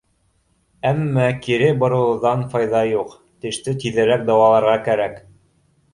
Әммә 0.91 1.25
кире 1.47 1.67
боролоуҙан 1.83 2.43
файҙа 2.55 2.81
юҡ, 2.93 3.15
теште 3.45 3.77
тиҙерәк 3.85 4.29
дауаларға 4.31 4.77
кәрәк. 4.89 5.25